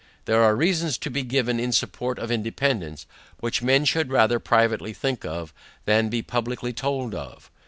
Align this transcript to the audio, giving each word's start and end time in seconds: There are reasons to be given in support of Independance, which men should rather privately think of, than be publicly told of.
There 0.25 0.41
are 0.41 0.55
reasons 0.55 0.97
to 0.97 1.11
be 1.11 1.21
given 1.21 1.59
in 1.59 1.71
support 1.71 2.17
of 2.17 2.31
Independance, 2.31 3.05
which 3.39 3.61
men 3.61 3.85
should 3.85 4.09
rather 4.11 4.39
privately 4.39 4.93
think 4.93 5.23
of, 5.23 5.53
than 5.85 6.09
be 6.09 6.23
publicly 6.23 6.73
told 6.73 7.13
of. 7.13 7.51